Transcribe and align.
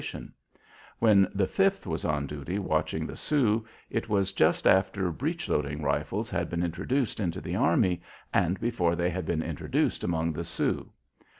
When 0.97 1.27
the 1.31 1.45
Fifth 1.45 1.85
was 1.85 2.05
on 2.05 2.25
duty 2.25 2.57
watching 2.57 3.05
the 3.05 3.15
Sioux, 3.15 3.67
it 3.87 4.09
was 4.09 4.31
just 4.31 4.65
after 4.65 5.11
breech 5.11 5.47
loading 5.47 5.83
rifles 5.83 6.31
had 6.31 6.49
been 6.49 6.63
introduced 6.63 7.19
into 7.19 7.39
the 7.39 7.55
army, 7.55 8.01
and 8.33 8.59
before 8.59 8.95
they 8.95 9.11
had 9.11 9.27
been 9.27 9.43
introduced 9.43 10.03
among 10.03 10.33
the 10.33 10.43
Sioux. 10.43 10.89